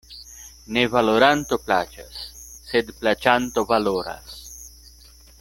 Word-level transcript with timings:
Ne 0.77 0.85
valoranto 0.93 1.59
plaĉas, 1.67 2.17
sed 2.71 2.91
plaĉanto 3.03 3.67
valoras. 3.75 4.35